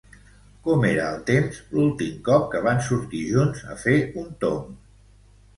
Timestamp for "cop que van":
2.29-2.81